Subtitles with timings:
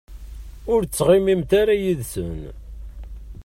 [0.73, 2.31] Ur ttɣimimt ara yid-sen.